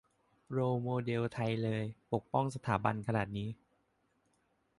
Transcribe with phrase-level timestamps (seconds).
[0.51, 3.49] -โรลโมเดลคนไทยเลย ปกป้องสถาบันขนาดนี้